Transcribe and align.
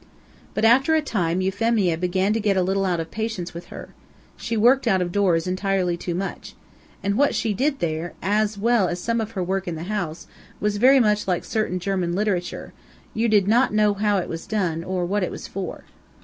But, 0.55 0.65
after 0.65 0.95
a 0.95 1.01
time, 1.03 1.41
Euphemia 1.41 1.95
began 1.95 2.33
to 2.33 2.39
get 2.39 2.57
a 2.57 2.63
little 2.63 2.85
out 2.87 2.99
of 2.99 3.11
patience 3.11 3.53
with 3.53 3.65
her. 3.67 3.89
She 4.35 4.57
worked 4.57 4.87
out 4.87 4.99
of 4.99 5.11
doors 5.11 5.45
entirely 5.45 5.95
too 5.95 6.15
much. 6.15 6.55
And 7.03 7.13
what 7.19 7.35
she 7.35 7.53
did 7.53 7.77
there, 7.77 8.13
as 8.19 8.57
well 8.57 8.87
as 8.87 8.99
some 8.99 9.21
of 9.21 9.33
her 9.37 9.43
work 9.43 9.67
in 9.67 9.75
the 9.75 9.83
house, 9.93 10.25
was 10.59 10.77
very 10.77 10.99
much 10.99 11.27
like 11.27 11.45
certain 11.45 11.77
German 11.77 12.15
literature 12.15 12.73
you 13.13 13.27
did 13.29 13.47
not 13.47 13.75
know 13.75 13.93
how 13.93 14.17
it 14.17 14.27
was 14.27 14.47
done, 14.47 14.83
or 14.83 15.05
what 15.05 15.21
it 15.21 15.29
was 15.29 15.45
for. 15.45 15.83